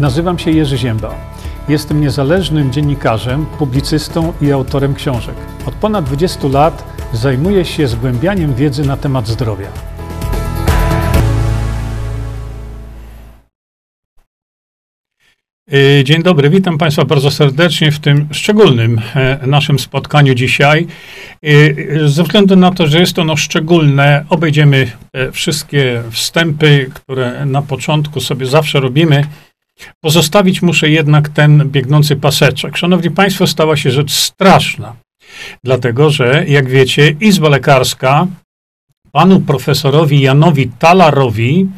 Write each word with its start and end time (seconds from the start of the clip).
Nazywam 0.00 0.38
się 0.38 0.50
Jerzy 0.50 0.78
Ziemba. 0.78 1.14
Jestem 1.68 2.00
niezależnym 2.00 2.72
dziennikarzem, 2.72 3.46
publicystą 3.46 4.32
i 4.40 4.52
autorem 4.52 4.94
książek. 4.94 5.34
Od 5.66 5.74
ponad 5.74 6.04
20 6.04 6.48
lat 6.48 6.84
zajmuję 7.12 7.64
się 7.64 7.88
zgłębianiem 7.88 8.54
wiedzy 8.54 8.84
na 8.84 8.96
temat 8.96 9.28
zdrowia. 9.28 9.66
Y, 15.72 16.04
dzień 16.04 16.22
dobry, 16.22 16.50
witam 16.50 16.78
Państwa 16.78 17.04
bardzo 17.04 17.30
serdecznie 17.30 17.92
w 17.92 17.98
tym 17.98 18.28
szczególnym 18.32 19.00
e, 19.14 19.46
naszym 19.46 19.78
spotkaniu 19.78 20.34
dzisiaj. 20.34 20.86
Y, 21.44 22.00
ze 22.04 22.22
względu 22.22 22.56
na 22.56 22.70
to, 22.70 22.86
że 22.86 23.00
jest 23.00 23.18
ono 23.18 23.36
szczególne, 23.36 24.24
obejdziemy 24.28 24.90
wszystkie 25.32 26.02
wstępy, 26.10 26.90
które 26.94 27.46
na 27.46 27.62
początku 27.62 28.20
sobie 28.20 28.46
zawsze 28.46 28.80
robimy. 28.80 29.24
Pozostawić 30.00 30.62
muszę 30.62 30.90
jednak 30.90 31.28
ten 31.28 31.70
biegnący 31.70 32.16
paseczek. 32.16 32.76
Szanowni 32.76 33.10
Państwo, 33.10 33.46
stała 33.46 33.76
się 33.76 33.90
rzecz 33.90 34.12
straszna, 34.12 34.96
dlatego 35.64 36.10
że, 36.10 36.44
jak 36.48 36.68
wiecie, 36.68 37.16
Izba 37.20 37.48
Lekarska 37.48 38.26
panu 39.12 39.40
profesorowi 39.40 40.20
Janowi 40.20 40.68
Talarowi 40.78 41.68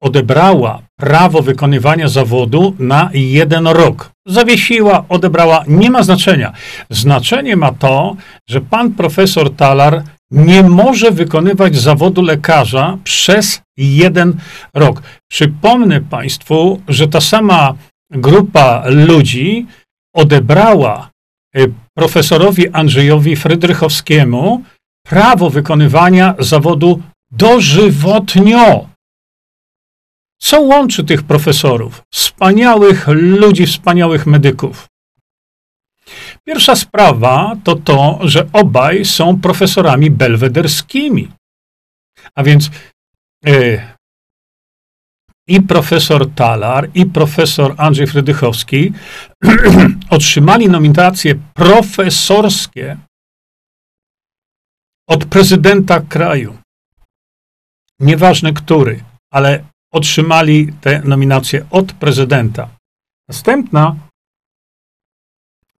odebrała 0.00 0.82
prawo 0.98 1.42
wykonywania 1.42 2.08
zawodu 2.08 2.74
na 2.78 3.10
jeden 3.12 3.66
rok. 3.66 4.10
Zawiesiła, 4.26 5.04
odebrała, 5.08 5.64
nie 5.68 5.90
ma 5.90 6.02
znaczenia. 6.02 6.52
Znaczenie 6.90 7.56
ma 7.56 7.72
to, 7.72 8.16
że 8.48 8.60
pan 8.60 8.92
profesor 8.92 9.54
Talar 9.56 10.02
nie 10.30 10.62
może 10.62 11.10
wykonywać 11.10 11.76
zawodu 11.76 12.22
lekarza 12.22 12.98
przez 13.04 13.62
jeden 13.76 14.38
rok. 14.74 15.02
Przypomnę 15.30 16.00
Państwu, 16.00 16.82
że 16.88 17.08
ta 17.08 17.20
sama 17.20 17.74
grupa 18.10 18.84
ludzi 18.86 19.66
odebrała 20.14 21.10
y, 21.56 21.72
profesorowi 21.94 22.68
Andrzejowi 22.68 23.36
Frydrychowskiemu 23.36 24.62
prawo 25.06 25.50
wykonywania 25.50 26.34
zawodu 26.38 27.02
dożywotnio. 27.30 28.88
Co 30.40 30.60
łączy 30.60 31.04
tych 31.04 31.22
profesorów? 31.22 32.02
Wspaniałych 32.14 33.08
ludzi, 33.08 33.66
wspaniałych 33.66 34.26
medyków. 34.26 34.86
Pierwsza 36.46 36.76
sprawa 36.76 37.56
to 37.64 37.76
to, 37.76 38.18
że 38.22 38.48
obaj 38.52 39.04
są 39.04 39.40
profesorami 39.40 40.10
belwederskimi. 40.10 41.32
A 42.34 42.42
więc 42.42 42.70
y, 43.46 43.80
i 45.48 45.62
profesor 45.62 46.30
Talar, 46.34 46.90
i 46.94 47.06
profesor 47.06 47.74
Andrzej 47.78 48.06
Frydychowski 48.06 48.92
otrzymali 50.10 50.68
nominacje 50.68 51.34
profesorskie 51.54 52.96
od 55.08 55.24
prezydenta 55.24 56.00
kraju. 56.00 56.58
Nieważne 58.00 58.52
który, 58.52 59.04
ale 59.32 59.64
otrzymali 59.92 60.72
te 60.80 61.02
nominacje 61.04 61.66
od 61.70 61.92
prezydenta. 61.92 62.68
Następna 63.28 63.96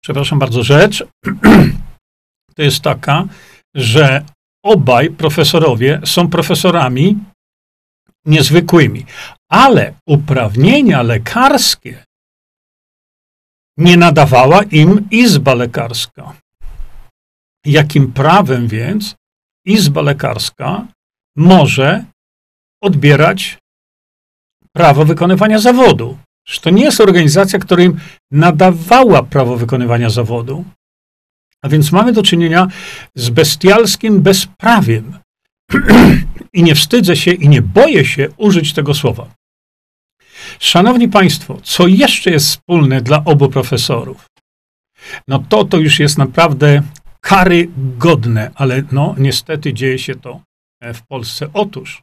przepraszam 0.07 0.39
bardzo, 0.39 0.63
rzecz 0.63 1.05
to 2.57 2.63
jest 2.63 2.81
taka, 2.81 3.25
że 3.75 4.25
obaj 4.65 5.11
profesorowie 5.11 6.01
są 6.05 6.29
profesorami 6.29 7.19
niezwykłymi, 8.27 9.07
ale 9.51 9.95
uprawnienia 10.09 11.03
lekarskie 11.03 12.05
nie 13.79 13.97
nadawała 13.97 14.63
im 14.63 15.09
Izba 15.11 15.55
Lekarska. 15.55 16.33
Jakim 17.65 18.13
prawem 18.13 18.69
więc 18.69 19.15
Izba 19.65 20.03
Lekarska 20.03 20.87
może 21.37 22.05
odbierać 22.83 23.59
prawo 24.73 25.05
wykonywania 25.05 25.59
zawodu? 25.59 26.19
Że 26.47 26.61
to 26.61 26.71
nie 26.71 26.85
jest 26.85 27.01
organizacja, 27.01 27.59
która 27.59 27.83
im 27.83 28.01
nadawała 28.31 29.23
prawo 29.23 29.57
wykonywania 29.57 30.11
zawodu. 30.11 30.65
A 31.63 31.69
więc 31.69 31.93
mamy 31.93 32.13
do 32.13 32.23
czynienia 32.23 32.67
z 33.15 33.31
bestialskim 33.31 34.23
bezprawiem. 34.23 35.19
I 36.53 36.63
nie 36.63 36.75
wstydzę 36.75 37.17
się 37.17 37.33
i 37.33 37.49
nie 37.49 37.63
boję 37.63 38.05
się 38.05 38.29
użyć 38.37 38.73
tego 38.73 38.95
słowa. 38.95 39.29
Szanowni 40.59 41.09
Państwo, 41.09 41.61
co 41.63 41.87
jeszcze 41.87 42.31
jest 42.31 42.47
wspólne 42.47 43.01
dla 43.01 43.25
obu 43.25 43.49
profesorów? 43.49 44.27
No 45.29 45.39
to 45.49 45.65
to 45.65 45.77
już 45.77 46.01
jest 46.01 46.19
naprawdę 46.19 46.83
karygodne, 47.21 48.51
ale 48.55 48.83
no 48.93 49.15
niestety 49.19 49.75
dzieje 49.75 49.99
się 49.99 50.15
to 50.15 50.41
e, 50.81 50.95
w 50.95 51.07
Polsce. 51.07 51.49
Otóż 51.55 52.03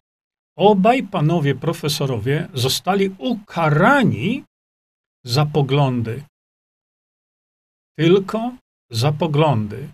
obaj 0.58 1.04
panowie 1.04 1.56
profesorowie 1.56 2.48
zostali 2.54 3.16
ukarani 3.18 4.44
za 5.26 5.46
poglądy. 5.46 6.24
Tylko 7.98 8.52
za 8.92 9.12
poglądy. 9.12 9.90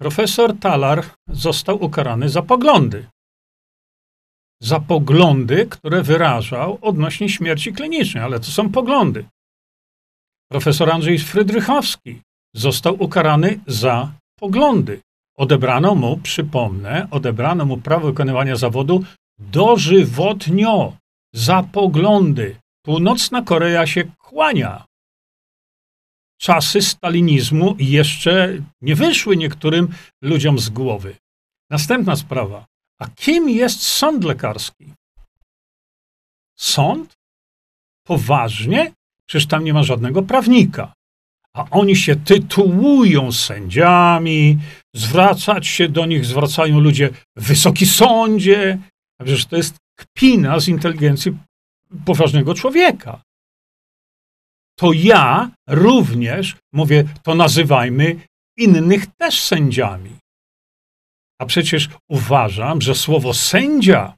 Profesor 0.00 0.58
Talar 0.58 1.04
został 1.28 1.84
ukarany 1.84 2.28
za 2.28 2.42
poglądy. 2.42 3.06
Za 4.62 4.80
poglądy, 4.80 5.66
które 5.66 6.02
wyrażał 6.02 6.78
odnośnie 6.80 7.28
śmierci 7.28 7.72
klinicznej, 7.72 8.24
ale 8.24 8.40
to 8.40 8.46
są 8.46 8.72
poglądy. 8.72 9.24
Profesor 10.50 10.90
Andrzej 10.90 11.18
Frydrychowski 11.18 12.22
został 12.54 13.02
ukarany 13.02 13.60
za 13.66 14.12
poglądy. 14.38 15.00
Odebrano 15.36 15.94
mu, 15.94 16.16
przypomnę, 16.16 17.08
odebrano 17.10 17.64
mu 17.64 17.76
prawo 17.78 18.06
wykonywania 18.06 18.56
zawodu 18.56 19.04
dożywotnio 19.38 20.96
za 21.34 21.62
poglądy. 21.62 22.56
Północna 22.84 23.42
Korea 23.42 23.86
się 23.86 24.04
kłania. 24.18 24.84
Czasy 26.40 26.82
stalinizmu 26.82 27.76
jeszcze 27.78 28.58
nie 28.80 28.94
wyszły 28.94 29.36
niektórym 29.36 29.94
ludziom 30.22 30.58
z 30.58 30.68
głowy. 30.68 31.16
Następna 31.70 32.16
sprawa. 32.16 32.66
A 32.98 33.08
kim 33.08 33.50
jest 33.50 33.82
sąd 33.82 34.24
lekarski? 34.24 34.92
Sąd? 36.56 37.14
Poważnie? 38.06 38.92
Przecież 39.26 39.46
tam 39.46 39.64
nie 39.64 39.74
ma 39.74 39.82
żadnego 39.82 40.22
prawnika 40.22 40.92
a 41.56 41.64
oni 41.70 41.96
się 41.96 42.16
tytułują 42.16 43.32
sędziami, 43.32 44.58
zwracać 44.94 45.66
się 45.66 45.88
do 45.88 46.06
nich 46.06 46.24
zwracają 46.24 46.80
ludzie 46.80 47.10
wysoki 47.36 47.86
sądzie. 47.86 48.78
A 49.20 49.24
przecież 49.24 49.46
to 49.46 49.56
jest 49.56 49.76
kpina 49.98 50.60
z 50.60 50.68
inteligencji 50.68 51.38
poważnego 52.04 52.54
człowieka. 52.54 53.22
To 54.78 54.92
ja 54.92 55.50
również 55.68 56.56
mówię, 56.72 57.04
to 57.22 57.34
nazywajmy 57.34 58.16
innych 58.56 59.06
też 59.06 59.42
sędziami. 59.42 60.16
A 61.40 61.46
przecież 61.46 61.88
uważam, 62.08 62.80
że 62.80 62.94
słowo 62.94 63.34
sędzia 63.34 64.14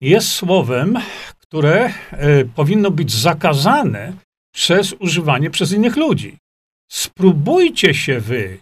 jest 0.00 0.28
słowem, 0.28 0.98
które 1.38 1.92
e, 2.10 2.44
powinno 2.44 2.90
być 2.90 3.12
zakazane 3.12 4.12
przez 4.54 4.92
używanie 4.92 5.50
przez 5.50 5.72
innych 5.72 5.96
ludzi. 5.96 6.38
Spróbujcie 6.90 7.94
się 7.94 8.20
wy, 8.20 8.58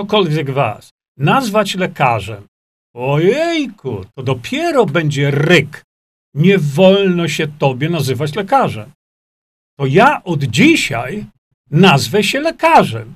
ktokolwiek 0.00 0.50
was, 0.50 0.90
nazwać 1.16 1.74
lekarzem. 1.74 2.46
Ojejku, 2.94 4.04
to 4.14 4.22
dopiero 4.22 4.86
będzie 4.86 5.30
ryk. 5.30 5.82
Nie 6.34 6.58
wolno 6.58 7.28
się 7.28 7.48
tobie 7.48 7.90
nazywać 7.90 8.34
lekarzem. 8.34 8.92
To 9.78 9.86
ja 9.86 10.24
od 10.24 10.42
dzisiaj 10.44 11.26
nazwę 11.70 12.24
się 12.24 12.40
lekarzem. 12.40 13.14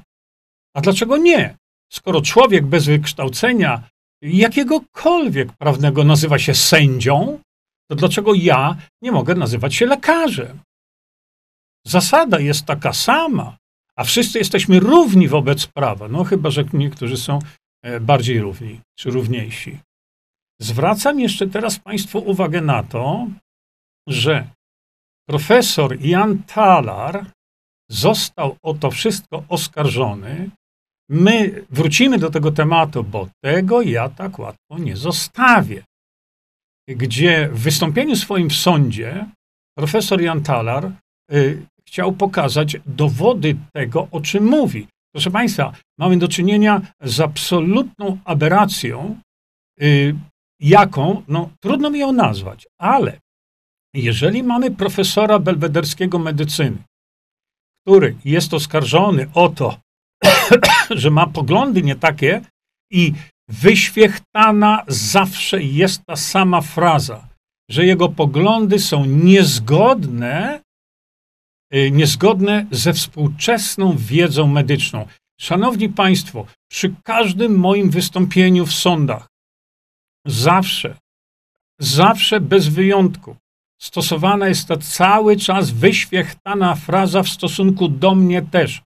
A 0.77 0.81
dlaczego 0.81 1.17
nie? 1.17 1.57
Skoro 1.93 2.23
człowiek 2.23 2.67
bez 2.67 2.87
wykształcenia 2.87 3.83
jakiegokolwiek 4.23 5.53
prawnego 5.53 6.05
nazywa 6.05 6.39
się 6.39 6.55
sędzią, 6.55 7.41
to 7.91 7.95
dlaczego 7.97 8.35
ja 8.35 8.77
nie 9.03 9.13
mogę 9.13 9.35
nazywać 9.35 9.75
się 9.75 9.87
lekarzem? 9.87 10.59
Zasada 11.87 12.41
jest 12.41 12.67
taka 12.67 12.93
sama, 12.93 13.57
a 13.99 14.05
wszyscy 14.05 14.39
jesteśmy 14.39 14.81
równi 14.81 15.29
wobec 15.29 15.67
prawa. 15.67 16.09
No 16.09 16.25
chyba, 16.25 16.51
że 16.51 16.65
niektórzy 16.73 17.17
są 17.17 17.39
e, 17.83 18.01
bardziej 18.01 18.41
równi 18.41 18.81
czy 18.99 19.11
równiejsi. 19.11 19.79
Zwracam 20.61 21.21
jeszcze 21.21 21.47
teraz 21.47 21.79
Państwu 21.79 22.19
uwagę 22.19 22.61
na 22.61 22.83
to, 22.83 23.27
że 24.09 24.49
profesor 25.29 26.01
Jan 26.01 26.43
Talar 26.43 27.27
został 27.91 28.57
o 28.63 28.75
to 28.75 28.91
wszystko 28.91 29.45
oskarżony. 29.49 30.51
My 31.11 31.65
wrócimy 31.71 32.19
do 32.19 32.31
tego 32.31 32.53
tematu, 32.53 33.05
bo 33.05 33.29
tego 33.43 33.83
ja 33.83 34.09
tak 34.09 34.39
łatwo 34.39 34.79
nie 34.79 34.97
zostawię. 34.97 35.85
gdzie 36.89 37.49
w 37.49 37.61
wystąpieniu 37.61 38.17
swoim 38.17 38.51
w 38.51 38.55
sądzie 38.55 39.27
profesor 39.79 40.21
Jan 40.21 40.43
Talar 40.43 40.93
y, 41.33 41.67
chciał 41.95 42.13
pokazać 42.13 42.77
dowody 42.87 43.57
tego, 43.73 44.09
o 44.11 44.21
czym 44.21 44.45
mówi. 44.45 44.87
Proszę 45.15 45.31
Państwa, 45.31 45.73
mamy 45.99 46.17
do 46.17 46.29
czynienia 46.29 46.81
z 47.01 47.21
absolutną 47.21 48.19
aberracją, 48.25 49.21
y, 49.83 50.15
jaką, 50.61 51.23
no 51.29 51.51
trudno 51.63 51.91
mi 51.91 51.99
ją 51.99 52.13
nazwać, 52.13 52.67
ale 52.79 53.19
jeżeli 53.95 54.43
mamy 54.43 54.71
profesora 54.71 55.39
belwederskiego 55.39 56.19
medycyny, 56.19 56.77
który 57.83 58.17
jest 58.25 58.55
oskarżony 58.55 59.27
o 59.35 59.49
to, 59.49 59.77
że 61.03 61.11
ma 61.11 61.27
poglądy 61.27 61.83
nie 61.83 61.97
takie 61.97 62.41
i 62.91 63.13
wyświechtana 63.49 64.85
zawsze 64.89 65.63
jest 65.63 66.03
ta 66.07 66.17
sama 66.17 66.61
fraza, 66.61 67.29
że 67.71 67.87
jego 67.87 68.09
poglądy 68.09 68.79
są 68.79 69.05
niezgodne, 69.05 70.65
niezgodne 71.73 72.67
ze 72.71 72.93
współczesną 72.93 73.97
wiedzą 73.97 74.47
medyczną. 74.47 75.07
Szanowni 75.41 75.89
Państwo, 75.89 76.47
przy 76.71 76.95
każdym 77.05 77.59
moim 77.59 77.91
wystąpieniu 77.91 78.67
w 78.67 78.73
sądach, 78.73 79.27
zawsze, 80.27 80.97
zawsze 81.81 82.41
bez 82.41 82.69
wyjątku, 82.69 83.37
stosowana 83.83 84.49
jest 84.49 84.69
ta 84.69 84.77
cały 84.77 85.37
czas 85.37 85.71
wyświechtana 85.71 86.75
fraza 86.75 87.23
w 87.23 87.29
stosunku 87.29 87.89
do 87.89 88.15
mnie 88.15 88.43
też, 88.43 88.83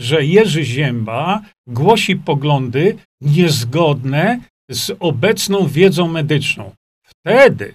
że 0.00 0.24
Jerzy 0.24 0.64
Zięba 0.64 1.40
głosi 1.66 2.16
poglądy 2.16 2.98
niezgodne 3.20 4.40
z 4.70 4.96
obecną 5.00 5.66
wiedzą 5.66 6.08
medyczną. 6.08 6.74
Wtedy 7.04 7.74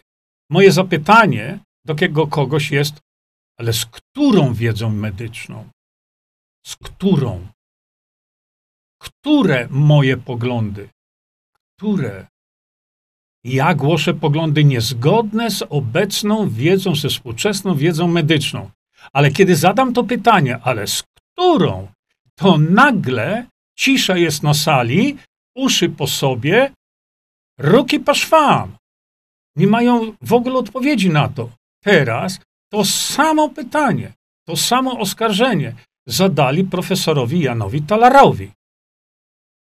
moje 0.51 0.71
zapytanie 0.71 1.59
do 1.85 1.93
jakiego 1.93 2.27
kogoś 2.27 2.71
jest, 2.71 2.99
ale 3.57 3.73
z 3.73 3.85
którą 3.85 4.53
wiedzą 4.53 4.89
medyczną? 4.89 5.69
Z 6.65 6.75
którą? 6.75 7.47
Które 9.01 9.67
moje 9.71 10.17
poglądy? 10.17 10.89
Które? 11.53 12.27
Ja 13.43 13.75
głoszę 13.75 14.13
poglądy 14.13 14.63
niezgodne 14.63 15.51
z 15.51 15.63
obecną 15.69 16.49
wiedzą, 16.49 16.95
ze 16.95 17.09
współczesną 17.09 17.75
wiedzą 17.75 18.07
medyczną. 18.07 18.71
Ale 19.13 19.31
kiedy 19.31 19.55
zadam 19.55 19.93
to 19.93 20.03
pytanie, 20.03 20.59
ale 20.63 20.87
z 20.87 21.03
którą, 21.03 21.87
to 22.35 22.57
nagle 22.57 23.47
cisza 23.77 24.17
jest 24.17 24.43
na 24.43 24.53
sali, 24.53 25.17
uszy 25.55 25.89
po 25.89 26.07
sobie, 26.07 26.71
ruki 27.57 27.99
po 27.99 28.13
szwam. 28.13 28.77
Nie 29.55 29.67
mają 29.67 30.13
w 30.21 30.33
ogóle 30.33 30.55
odpowiedzi 30.55 31.09
na 31.09 31.29
to. 31.29 31.49
Teraz 31.83 32.39
to 32.71 32.85
samo 32.85 33.49
pytanie, 33.49 34.13
to 34.47 34.55
samo 34.57 34.99
oskarżenie 34.99 35.73
zadali 36.07 36.63
profesorowi 36.63 37.39
Janowi 37.39 37.81
Talarowi. 37.81 38.51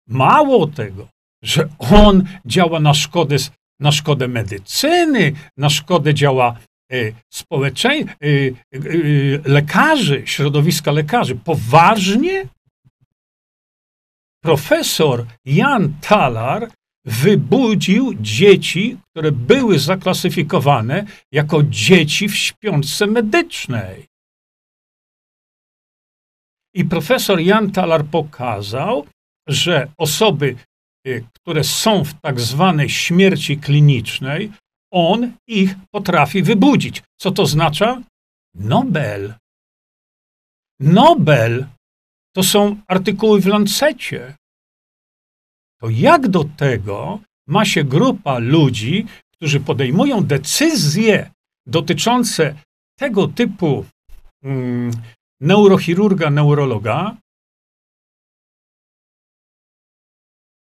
Mało 0.07 0.67
tego, 0.67 1.07
że 1.43 1.69
on 1.79 2.23
działa 2.45 2.79
na 2.79 2.93
szkodę 2.93 3.37
na 3.79 3.91
szkodę 3.91 4.27
medycyny, 4.27 5.33
na 5.57 5.69
szkodę 5.69 6.13
działa 6.13 6.57
y, 6.93 7.13
y, 8.23 8.55
y, 8.73 9.41
lekarzy, 9.45 10.23
środowiska 10.25 10.91
lekarzy. 10.91 11.35
Poważnie? 11.35 12.47
Profesor 14.43 15.25
Jan 15.45 15.93
Talar 16.01 16.71
wybudził 17.05 18.13
dzieci, 18.13 18.97
które 19.11 19.31
były 19.31 19.79
zaklasyfikowane 19.79 21.05
jako 21.31 21.63
dzieci 21.63 22.29
w 22.29 22.35
śpiączce 22.35 23.07
medycznej. 23.07 24.05
I 26.75 26.85
profesor 26.85 27.39
Jan 27.39 27.71
Talar 27.71 28.05
pokazał, 28.05 29.05
że 29.47 29.87
osoby 29.97 30.55
Y, 31.07 31.25
które 31.33 31.63
są 31.63 32.03
w 32.03 32.13
tak 32.21 32.39
zwanej 32.39 32.89
śmierci 32.89 33.57
klinicznej, 33.57 34.51
on 34.91 35.31
ich 35.47 35.75
potrafi 35.91 36.43
wybudzić. 36.43 37.03
Co 37.21 37.31
to 37.31 37.43
oznacza? 37.43 38.01
Nobel. 38.55 39.33
Nobel 40.79 41.65
to 42.35 42.43
są 42.43 42.81
artykuły 42.87 43.41
w 43.41 43.45
Lancecie. 43.45 44.35
To 45.85 45.89
jak 45.89 46.27
do 46.27 46.43
tego 46.43 47.19
ma 47.47 47.65
się 47.65 47.83
grupa 47.83 48.39
ludzi, 48.39 49.05
którzy 49.33 49.59
podejmują 49.59 50.23
decyzje 50.23 51.31
dotyczące 51.65 52.55
tego 52.99 53.27
typu 53.27 53.85
mm, 54.43 54.91
neurochirurga, 55.41 56.29
neurologa, 56.29 57.17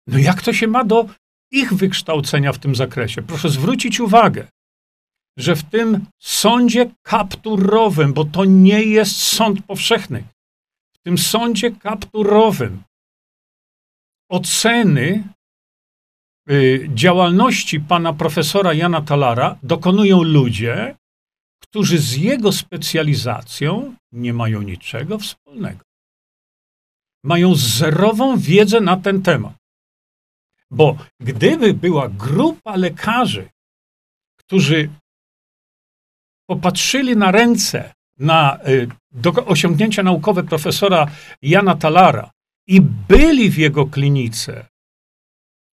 No 0.08 0.18
jak 0.18 0.42
to 0.42 0.54
się 0.54 0.68
ma 0.68 0.84
do 0.84 1.06
ich 1.52 1.74
wykształcenia 1.74 2.54
w 2.54 2.60
tym 2.60 2.76
zakresie? 2.76 3.22
Proszę 3.22 3.50
zwrócić 3.50 4.00
uwagę, 4.00 4.48
że 5.38 5.56
w 5.56 5.64
tym 5.64 6.06
sądzie 6.22 6.92
kapturowym, 7.04 8.14
bo 8.14 8.26
to 8.26 8.46
nie 8.46 8.84
jest 8.84 9.16
sąd 9.16 9.66
powszechny, 9.66 10.24
w 10.94 10.98
tym 10.98 11.18
sądzie 11.18 11.72
kapturowym 11.72 12.84
oceny 14.30 15.24
y, 16.50 16.90
działalności 16.94 17.80
pana 17.80 18.14
profesora 18.14 18.74
Jana 18.74 19.02
Talara 19.02 19.58
dokonują 19.64 20.24
ludzie, 20.24 20.96
którzy 21.60 21.98
z 22.00 22.16
jego 22.16 22.52
specjalizacją 22.52 23.96
nie 24.12 24.34
mają 24.34 24.62
niczego 24.62 25.20
wspólnego. 25.20 25.84
Mają 27.24 27.56
zerową 27.56 28.38
wiedzę 28.38 28.80
na 28.80 28.98
ten 28.98 29.22
temat. 29.22 29.54
Bo 30.72 30.98
gdyby 31.20 31.74
była 31.74 32.10
grupa 32.10 32.75
lekarzy, 32.75 33.50
którzy 34.40 34.90
popatrzyli 36.50 37.18
na 37.18 37.32
ręce, 37.32 37.94
na 38.18 38.60
y, 38.68 39.46
osiągnięcia 39.46 40.04
naukowe 40.04 40.44
profesora 40.44 41.08
Jana 41.42 41.75
Talara 41.75 42.32
i 42.69 42.81
byli 42.81 43.50
w 43.50 43.57
jego 43.57 43.86
klinice 43.86 44.66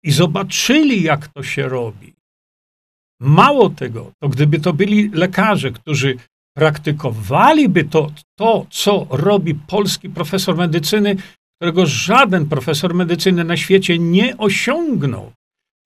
i 0.04 0.12
zobaczyli, 0.12 1.04
jak 1.04 1.28
to 1.28 1.44
się 1.44 1.70
robi. 1.70 2.14
Mało 3.22 3.70
tego, 3.70 4.12
to 4.22 4.30
gdyby 4.30 4.60
to 4.60 4.74
byli 4.74 5.10
lekarze, 5.10 5.72
którzy 5.72 6.18
praktykowaliby 6.58 7.84
to, 7.84 8.12
to, 8.40 8.66
co 8.70 9.08
robi 9.10 9.56
polski 9.56 10.10
profesor 10.10 10.58
medycyny, 10.58 11.16
którego 11.58 11.86
żaden 11.86 12.50
profesor 12.50 12.94
medycyny 12.94 13.44
na 13.44 13.58
świecie 13.58 14.00
nie 14.00 14.38
osiągnął, 14.38 15.32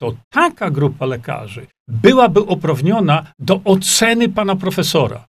to 0.01 0.15
taka 0.29 0.71
grupa 0.71 1.05
lekarzy 1.05 1.67
byłaby 1.87 2.41
uprawniona 2.41 3.31
do 3.39 3.61
oceny 3.63 4.29
pana 4.29 4.55
profesora. 4.55 5.25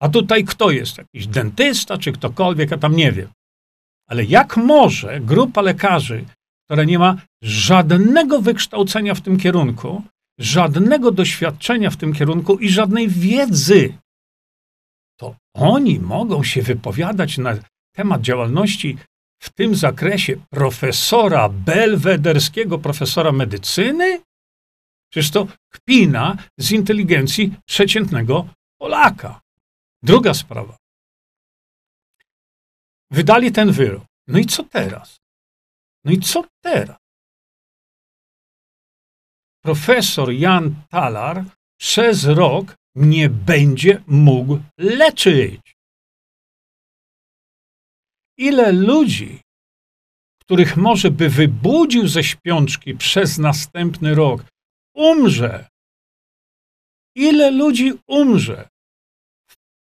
A 0.00 0.08
tutaj 0.08 0.44
kto 0.44 0.70
jest? 0.70 0.98
Jakiś 0.98 1.26
dentysta 1.26 1.98
czy 1.98 2.12
ktokolwiek, 2.12 2.70
ja 2.70 2.78
tam 2.78 2.96
nie 2.96 3.12
wiem. 3.12 3.28
Ale 4.12 4.24
jak 4.24 4.56
może 4.56 5.20
grupa 5.20 5.60
lekarzy, 5.60 6.24
która 6.64 6.84
nie 6.84 6.98
ma 6.98 7.16
żadnego 7.42 8.40
wykształcenia 8.40 9.14
w 9.14 9.20
tym 9.20 9.38
kierunku, 9.38 10.02
żadnego 10.38 11.12
doświadczenia 11.12 11.90
w 11.90 11.96
tym 11.96 12.12
kierunku 12.12 12.58
i 12.58 12.68
żadnej 12.68 13.08
wiedzy, 13.08 13.98
to 15.20 15.36
oni 15.54 16.00
mogą 16.00 16.44
się 16.44 16.62
wypowiadać 16.62 17.38
na 17.38 17.54
temat 17.96 18.20
działalności 18.22 18.96
w 19.42 19.50
tym 19.50 19.74
zakresie 19.74 20.36
profesora 20.50 21.48
belwederskiego, 21.48 22.78
profesora 22.78 23.32
medycyny? 23.32 24.20
Przecież 25.10 25.30
to 25.30 25.46
kpina 25.72 26.36
z 26.58 26.72
inteligencji 26.72 27.54
przeciętnego 27.66 28.46
Polaka. 28.80 29.40
Druga 30.02 30.34
sprawa. 30.34 30.81
Wydali 33.12 33.52
ten 33.52 33.72
wyrok. 33.72 34.04
No 34.26 34.38
i 34.38 34.46
co 34.46 34.64
teraz? 34.64 35.20
No 36.04 36.12
i 36.12 36.20
co 36.20 36.44
teraz? 36.64 36.98
Profesor 39.64 40.32
Jan 40.32 40.74
Talar 40.90 41.44
przez 41.80 42.24
rok 42.24 42.74
nie 42.94 43.30
będzie 43.30 44.02
mógł 44.06 44.60
leczyć. 44.78 45.60
Ile 48.38 48.72
ludzi, 48.72 49.40
których 50.40 50.76
może 50.76 51.10
by 51.10 51.28
wybudził 51.28 52.08
ze 52.08 52.24
śpiączki 52.24 52.94
przez 52.94 53.38
następny 53.38 54.14
rok, 54.14 54.44
umrze? 54.94 55.68
Ile 57.16 57.50
ludzi 57.50 57.92
umrze? 58.06 58.68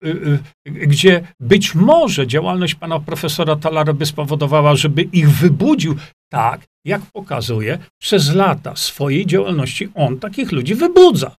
Y, 0.04 0.08
y, 0.08 0.70
gdzie 0.70 1.26
być 1.40 1.74
może 1.74 2.26
działalność 2.26 2.74
pana 2.74 3.00
profesora 3.00 3.56
Talara 3.56 3.92
by 3.92 4.06
spowodowała, 4.06 4.76
żeby 4.76 5.02
ich 5.02 5.30
wybudził, 5.30 5.96
tak 6.32 6.66
jak 6.84 7.02
pokazuje, 7.02 7.78
przez 8.00 8.34
lata 8.34 8.76
swojej 8.76 9.26
działalności 9.26 9.88
on 9.94 10.18
takich 10.18 10.52
ludzi 10.52 10.74
wybudza. 10.74 11.36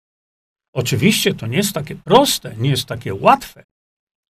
Oczywiście 0.75 1.33
to 1.33 1.47
nie 1.47 1.57
jest 1.57 1.73
takie 1.73 1.95
proste, 1.95 2.55
nie 2.57 2.69
jest 2.69 2.85
takie 2.85 3.13
łatwe, 3.15 3.63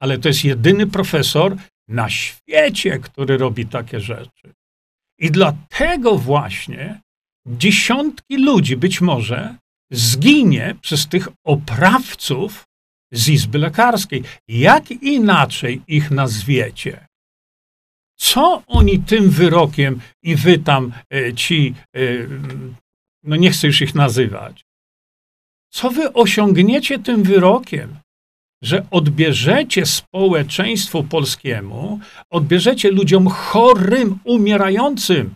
ale 0.01 0.17
to 0.17 0.27
jest 0.27 0.43
jedyny 0.43 0.87
profesor 0.87 1.55
na 1.87 2.09
świecie, 2.09 2.99
który 2.99 3.37
robi 3.37 3.65
takie 3.65 3.99
rzeczy. 3.99 4.53
I 5.19 5.31
dlatego 5.31 6.17
właśnie 6.17 7.01
dziesiątki 7.47 8.37
ludzi 8.37 8.77
być 8.77 9.01
może 9.01 9.55
zginie 9.91 10.75
przez 10.81 11.07
tych 11.07 11.27
oprawców 11.45 12.66
z 13.11 13.29
Izby 13.29 13.57
Lekarskiej. 13.57 14.23
Jak 14.47 14.91
inaczej 14.91 15.81
ich 15.87 16.11
nazwiecie? 16.11 17.07
Co 18.17 18.63
oni 18.67 18.99
tym 18.99 19.29
wyrokiem 19.29 19.99
i 20.23 20.35
wy 20.35 20.59
tam 20.59 20.93
e, 21.13 21.33
ci, 21.33 21.73
e, 21.95 21.99
no 23.23 23.35
nie 23.35 23.51
chcę 23.51 23.67
już 23.67 23.81
ich 23.81 23.95
nazywać, 23.95 24.65
co 25.69 25.89
wy 25.89 26.13
osiągniecie 26.13 26.99
tym 26.99 27.23
wyrokiem? 27.23 27.99
Że 28.63 28.85
odbierzecie 28.91 29.85
społeczeństwu 29.85 31.03
polskiemu, 31.03 31.99
odbierzecie 32.29 32.91
ludziom 32.91 33.27
chorym, 33.27 34.19
umierającym, 34.23 35.35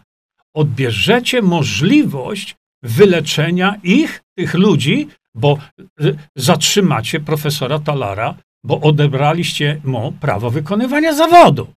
odbierzecie 0.55 1.41
możliwość 1.41 2.55
wyleczenia 2.83 3.79
ich, 3.83 4.21
tych 4.37 4.53
ludzi, 4.53 5.07
bo 5.35 5.57
y, 6.01 6.17
zatrzymacie 6.35 7.19
profesora 7.19 7.79
Talara, 7.79 8.37
bo 8.63 8.79
odebraliście 8.79 9.81
mu 9.83 10.11
prawo 10.11 10.49
wykonywania 10.49 11.13
zawodu. 11.13 11.73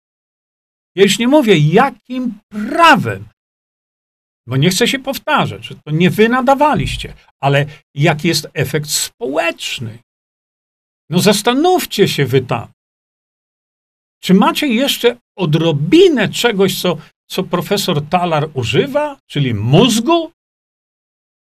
Ja 0.96 1.02
już 1.02 1.18
nie 1.18 1.28
mówię, 1.28 1.58
jakim 1.58 2.38
prawem, 2.50 3.25
bo 4.46 4.56
nie 4.56 4.70
chcę 4.70 4.88
się 4.88 4.99
powtarzać, 4.99 5.66
że 5.66 5.75
to 5.75 5.90
nie 5.90 6.11
wy 6.11 6.28
nadawaliście, 6.28 7.14
ale 7.40 7.66
jaki 7.94 8.28
jest 8.28 8.49
efekt 8.54 8.90
społeczny. 8.90 9.99
No 11.11 11.18
zastanówcie 11.18 12.08
się 12.08 12.26
wy 12.26 12.40
tam. 12.40 12.68
Czy 14.23 14.34
macie 14.34 14.66
jeszcze 14.66 15.16
odrobinę 15.37 16.28
czegoś, 16.28 16.80
co, 16.80 16.96
co 17.30 17.42
profesor 17.42 18.08
Talar 18.08 18.49
używa, 18.54 19.18
czyli 19.26 19.54
mózgu? 19.54 20.32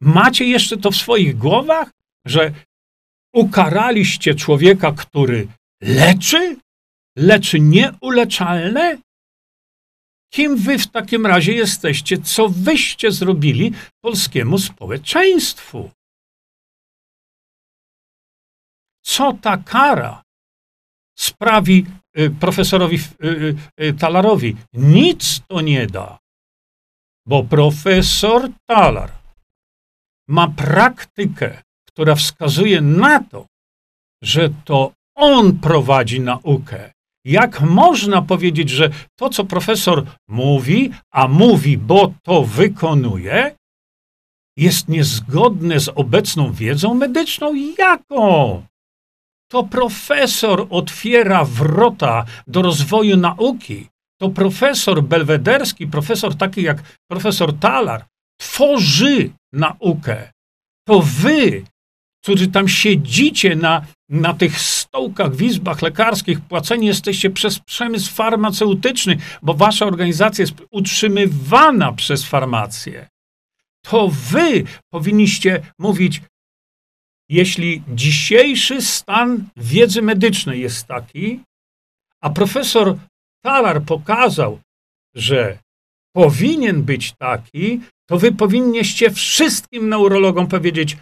Macie 0.05 0.45
jeszcze 0.45 0.77
to 0.77 0.91
w 0.91 0.97
swoich 0.97 1.39
głowach, 1.39 1.91
że 2.27 2.53
ukaraliście 3.35 4.35
człowieka, 4.35 4.93
który 4.93 5.49
leczy, 5.83 6.57
leczy 7.17 7.61
nieuleczalne? 7.61 8.99
Kim 10.33 10.57
wy 10.57 10.79
w 10.79 10.87
takim 10.87 11.27
razie 11.27 11.53
jesteście? 11.53 12.19
Co 12.19 12.49
wyście 12.49 13.13
zrobili 13.13 13.73
polskiemu 14.01 14.59
społeczeństwu? 14.59 15.91
Co 19.05 19.33
ta 19.43 19.57
kara 19.57 20.23
sprawi 21.19 21.87
y, 22.19 22.31
profesorowi 22.41 22.99
y, 23.25 23.57
y, 23.81 23.95
Talarowi? 23.95 24.57
Nic 24.73 25.41
to 25.49 25.61
nie 25.61 25.87
da, 25.87 26.19
bo 27.27 27.45
profesor 27.45 28.49
Talar 28.67 29.24
ma 30.29 30.49
praktykę, 30.49 31.63
która 31.89 32.15
wskazuje 32.15 32.81
na 32.81 33.25
to, 33.25 33.47
że 34.23 34.51
to 34.65 34.93
on 35.17 35.59
prowadzi 35.59 36.21
naukę. 36.21 36.93
Jak 37.25 37.61
można 37.61 38.23
powiedzieć, 38.23 38.71
że 38.71 38.91
to, 39.19 39.29
co 39.29 39.45
profesor 39.45 40.05
mówi, 40.29 40.91
a 41.13 41.29
mówi, 41.29 41.79
bo 41.79 42.13
to 42.23 42.43
wykonuje, 42.43 43.57
jest 44.57 44.89
niezgodne 44.89 45.81
z 45.81 45.89
obecną 45.89 46.53
wiedzą 46.53 46.95
medyczną? 46.95 47.55
Jaką? 47.79 48.63
To 49.51 49.65
profesor 49.65 50.67
otwiera 50.71 51.45
wrota 51.45 52.25
do 52.47 52.63
rozwoju 52.63 53.17
nauki. 53.17 53.89
To 54.21 54.29
profesor 54.29 55.03
belwederski, 55.03 55.87
profesor 55.87 56.35
taki 56.37 56.63
jak 56.63 56.99
profesor 57.11 57.59
Talar, 57.59 58.05
tworzy 58.41 59.31
naukę. 59.55 60.33
To 60.87 61.03
wy, 61.03 61.65
którzy 62.23 62.49
tam 62.49 62.69
siedzicie 62.69 63.57
na, 63.57 63.87
na 64.09 64.35
tych 64.35 64.61
stołkach 64.61 65.35
w 65.35 65.43
izbach 65.43 65.83
lekarskich, 65.83 66.41
płaceni 66.41 66.87
jesteście 66.87 67.31
przez 67.31 67.59
przemysł 67.59 68.15
farmaceutyczny, 68.15 69.19
bo 69.43 69.55
wasza 69.55 69.87
organizacja 69.87 70.43
jest 70.43 70.55
utrzymywana 70.71 71.93
przez 71.93 72.25
farmację. 72.25 73.09
To 73.85 74.09
wy 74.09 74.65
powinniście 74.93 75.63
mówić, 75.79 76.23
jeśli 77.29 77.83
dzisiejszy 77.89 78.83
stan 78.83 79.49
wiedzy 79.57 80.03
medycznej 80.03 80.61
jest 80.61 80.87
taki, 80.87 81.41
a 82.21 82.31
profesor 82.31 82.97
Talar 83.45 83.83
pokazał, 83.83 84.61
że 85.15 85.59
powinien 86.15 86.83
być 86.83 87.13
taki, 87.19 87.81
to 88.09 88.19
wy 88.19 88.33
powinniście 88.33 89.11
wszystkim 89.11 89.89
neurologom 89.89 90.47
powiedzieć: 90.47 90.97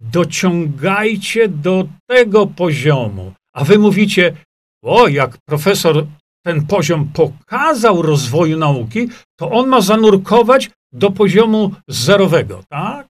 dociągajcie 0.00 1.48
do 1.48 1.88
tego 2.08 2.46
poziomu. 2.46 3.32
A 3.54 3.64
wy 3.64 3.78
mówicie: 3.78 4.36
O, 4.84 5.08
jak 5.08 5.38
profesor 5.48 6.06
ten 6.44 6.66
poziom 6.66 7.08
pokazał 7.12 8.02
rozwoju 8.02 8.58
nauki, 8.58 9.08
to 9.38 9.50
on 9.50 9.68
ma 9.68 9.80
zanurkować 9.80 10.70
do 10.92 11.10
poziomu 11.10 11.70
zerowego, 11.88 12.62
tak? 12.68 13.06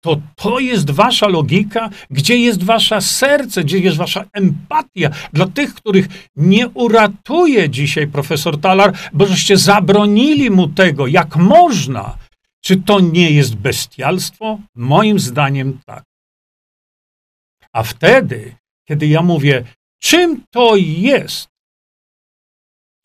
To 0.00 0.20
to 0.36 0.58
jest 0.58 0.90
wasza 0.90 1.28
logika, 1.28 1.90
gdzie 2.10 2.38
jest 2.38 2.62
wasze 2.62 3.00
serce, 3.00 3.64
gdzie 3.64 3.78
jest 3.78 3.96
wasza 3.96 4.24
empatia 4.32 5.10
dla 5.32 5.46
tych, 5.46 5.74
których 5.74 6.08
nie 6.36 6.68
uratuje 6.68 7.70
dzisiaj 7.70 8.06
profesor 8.06 8.60
Talar, 8.60 8.92
bo 9.12 9.26
żeście 9.26 9.56
zabronili 9.56 10.50
mu 10.50 10.68
tego, 10.68 11.06
jak 11.06 11.36
można. 11.36 12.18
Czy 12.64 12.76
to 12.76 13.00
nie 13.00 13.30
jest 13.30 13.54
bestialstwo? 13.54 14.58
Moim 14.74 15.18
zdaniem 15.18 15.80
tak. 15.86 16.04
A 17.72 17.82
wtedy, 17.82 18.54
kiedy 18.88 19.06
ja 19.06 19.22
mówię, 19.22 19.64
czym 20.02 20.44
to 20.50 20.76
jest, 20.76 21.48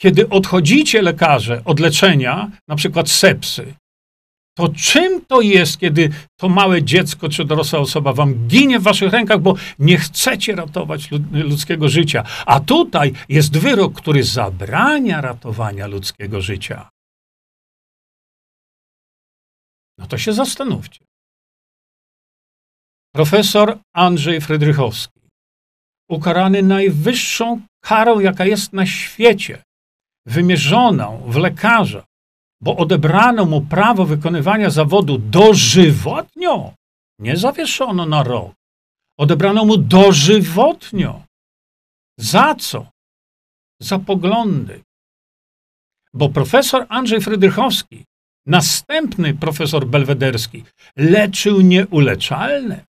kiedy 0.02 0.30
odchodzicie 0.30 1.02
lekarze 1.02 1.62
od 1.66 1.80
leczenia, 1.80 2.52
na 2.68 2.76
przykład 2.76 3.10
sepsy, 3.10 3.74
to 4.58 4.70
czym 4.70 5.26
to 5.26 5.42
jest, 5.42 5.80
kiedy 5.80 6.10
to 6.40 6.50
małe 6.50 6.84
dziecko 6.84 7.30
czy 7.30 7.46
dorosła 7.46 7.80
osoba 7.80 8.14
wam 8.14 8.48
ginie 8.48 8.80
w 8.80 8.84
waszych 8.84 9.14
rękach, 9.14 9.40
bo 9.40 9.56
nie 9.80 9.98
chcecie 9.98 10.56
ratować 10.56 11.10
ludzkiego 11.32 11.90
życia? 11.90 12.24
A 12.46 12.60
tutaj 12.60 13.14
jest 13.30 13.58
wyrok, 13.58 14.02
który 14.02 14.24
zabrania 14.24 15.22
ratowania 15.22 15.88
ludzkiego 15.88 16.42
życia. 16.42 16.90
No 19.98 20.08
to 20.08 20.18
się 20.18 20.34
zastanówcie. 20.34 21.06
Profesor 23.16 23.80
Andrzej 23.96 24.42
Frydrychowski, 24.42 25.20
ukarany 26.10 26.64
najwyższą 26.64 27.62
karą, 27.84 28.20
jaka 28.20 28.46
jest 28.46 28.74
na 28.74 28.86
świecie, 28.86 29.64
wymierzoną 30.26 31.24
w 31.28 31.36
lekarza, 31.36 32.06
bo 32.64 32.78
odebrano 32.78 33.46
mu 33.46 33.62
prawo 33.62 34.06
wykonywania 34.06 34.70
zawodu 34.70 35.18
dożywotnio, 35.18 36.74
nie 37.20 37.38
zawieszono 37.38 38.06
na 38.06 38.24
rok. 38.24 38.54
Odebrano 39.18 39.66
mu 39.66 39.78
dożywotnio. 39.78 41.24
Za 42.18 42.56
co? 42.56 42.80
Za 43.82 44.00
poglądy. 44.00 44.82
Bo 46.14 46.30
profesor 46.30 46.86
Andrzej 46.90 47.22
Frydrychowski, 47.22 48.06
następny 48.46 49.34
profesor 49.34 49.88
belwederski, 49.88 50.64
leczył 50.96 51.62
nieuleczalne. 51.62 52.86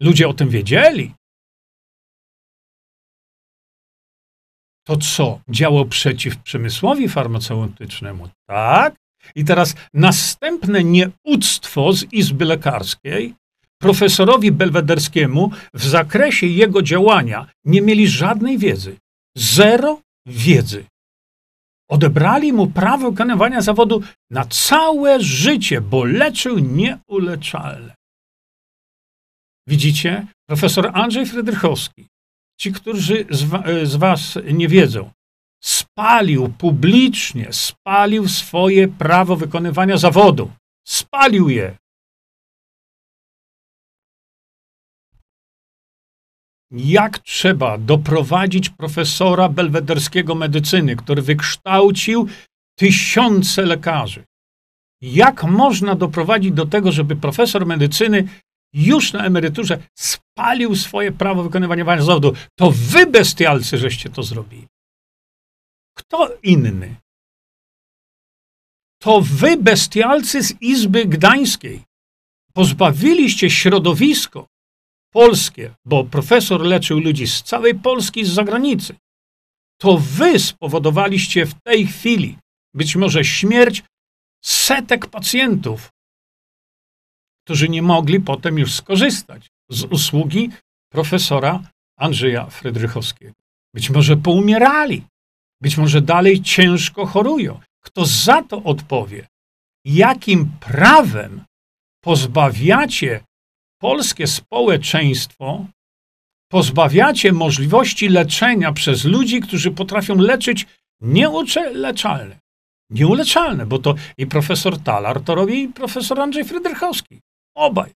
Ludzie 0.00 0.28
o 0.28 0.34
tym 0.34 0.48
wiedzieli. 0.48 1.14
To 4.86 4.96
co? 4.96 5.40
Działał 5.48 5.84
przeciw 5.84 6.36
przemysłowi 6.36 7.08
farmaceutycznemu. 7.08 8.28
Tak. 8.46 8.94
I 9.34 9.44
teraz 9.44 9.74
następne 9.94 10.84
nieuctwo 10.84 11.92
z 11.92 12.12
Izby 12.12 12.44
Lekarskiej 12.44 13.34
profesorowi 13.78 14.52
belwederskiemu 14.52 15.50
w 15.74 15.84
zakresie 15.84 16.46
jego 16.46 16.82
działania 16.82 17.46
nie 17.64 17.82
mieli 17.82 18.08
żadnej 18.08 18.58
wiedzy. 18.58 18.96
Zero 19.36 20.00
wiedzy. 20.26 20.84
Odebrali 21.90 22.52
mu 22.52 22.66
prawo 22.66 23.10
wykonywania 23.10 23.60
zawodu 23.60 24.02
na 24.30 24.44
całe 24.44 25.20
życie, 25.20 25.80
bo 25.80 26.04
leczył 26.04 26.58
nieuleczalne. 26.58 27.94
Widzicie? 29.68 30.26
Profesor 30.48 30.90
Andrzej 30.94 31.26
Frydrychowski, 31.26 32.06
ci, 32.60 32.72
którzy 32.72 33.26
z, 33.30 33.44
z 33.88 33.96
Was 33.96 34.38
nie 34.52 34.68
wiedzą, 34.68 35.10
spalił 35.64 36.48
publicznie, 36.58 37.48
spalił 37.50 38.28
swoje 38.28 38.88
prawo 38.88 39.36
wykonywania 39.36 39.96
zawodu. 39.96 40.50
Spalił 40.86 41.48
je. 41.48 41.76
jak 46.70 47.18
trzeba 47.18 47.78
doprowadzić 47.78 48.70
profesora 48.70 49.48
belwederskiego 49.48 50.34
medycyny, 50.34 50.96
który 50.96 51.22
wykształcił 51.22 52.28
tysiące 52.78 53.62
lekarzy. 53.62 54.24
Jak 55.02 55.44
można 55.44 55.94
doprowadzić 55.94 56.52
do 56.52 56.66
tego, 56.66 56.92
żeby 56.92 57.16
profesor 57.16 57.66
medycyny 57.66 58.28
już 58.72 59.12
na 59.12 59.24
emeryturze 59.24 59.82
spalił 59.94 60.76
swoje 60.76 61.12
prawo 61.12 61.42
wykonywania 61.42 62.02
zawodu? 62.02 62.32
To 62.58 62.70
wy, 62.70 63.06
bestialcy, 63.06 63.78
żeście 63.78 64.10
to 64.10 64.22
zrobili. 64.22 64.66
Kto 65.96 66.38
inny? 66.42 66.96
To 69.02 69.20
wy, 69.20 69.56
bestialcy 69.56 70.42
z 70.42 70.62
Izby 70.62 71.06
Gdańskiej, 71.06 71.82
pozbawiliście 72.52 73.50
środowisko 73.50 74.46
polskie, 75.12 75.74
bo 75.84 76.04
profesor 76.04 76.60
leczył 76.60 77.00
ludzi 77.00 77.26
z 77.26 77.42
całej 77.42 77.74
Polski 77.74 78.24
z 78.24 78.28
zagranicy. 78.28 78.96
To 79.80 79.98
wy 79.98 80.38
spowodowaliście 80.38 81.46
w 81.46 81.54
tej 81.54 81.86
chwili 81.86 82.38
być 82.74 82.96
może 82.96 83.24
śmierć 83.24 83.82
setek 84.44 85.06
pacjentów, 85.06 85.88
którzy 87.46 87.68
nie 87.68 87.82
mogli 87.82 88.20
potem 88.20 88.58
już 88.58 88.74
skorzystać 88.74 89.50
z 89.70 89.84
usługi 89.84 90.50
profesora 90.92 91.62
Andrzeja 91.98 92.46
Frydrychowskiego. 92.46 93.32
Być 93.74 93.90
może 93.90 94.16
poumierali, 94.16 95.02
być 95.62 95.76
może 95.76 96.00
dalej 96.00 96.42
ciężko 96.42 97.06
chorują. 97.06 97.60
Kto 97.84 98.06
za 98.06 98.42
to 98.42 98.62
odpowie? 98.62 99.26
Jakim 99.84 100.50
prawem 100.60 101.44
pozbawiacie 102.04 103.20
polskie 103.80 104.26
społeczeństwo, 104.26 105.66
pozbawiacie 106.50 107.32
możliwości 107.32 108.08
leczenia 108.08 108.72
przez 108.72 109.04
ludzi, 109.04 109.40
którzy 109.40 109.70
potrafią 109.70 110.14
leczyć 110.14 110.66
nieuleczalne? 111.00 112.38
Nieuleczalne, 112.90 113.66
bo 113.66 113.78
to 113.78 113.94
i 114.18 114.26
profesor 114.26 114.80
Talar 114.80 115.20
to 115.20 115.34
robi, 115.34 115.62
i 115.62 115.68
profesor 115.68 116.20
Andrzej 116.20 116.44
Frydrychowski. 116.44 117.20
Obaj. 117.56 117.92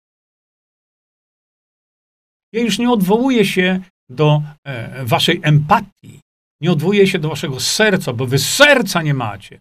Ja 2.54 2.62
już 2.62 2.80
nie 2.80 2.92
odwołuję 2.92 3.46
się 3.46 3.80
do 4.10 4.42
e, 4.64 5.06
waszej 5.06 5.40
empatii, 5.44 6.22
nie 6.62 6.72
odwołuję 6.72 7.08
się 7.08 7.20
do 7.20 7.30
waszego 7.30 7.60
serca, 7.60 8.14
bo 8.14 8.26
wy 8.26 8.40
serca 8.40 9.02
nie 9.02 9.14
macie. 9.14 9.60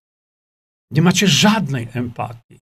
Nie 0.90 1.02
macie 1.02 1.26
żadnej 1.26 1.88
empatii. 1.95 2.59